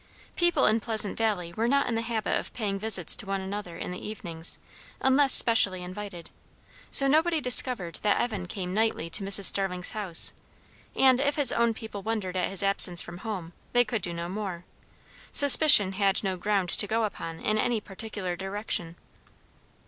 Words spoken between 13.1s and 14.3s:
home, they could do no